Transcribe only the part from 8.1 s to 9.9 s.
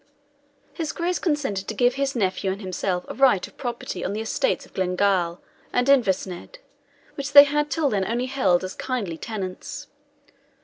held as kindly tenants.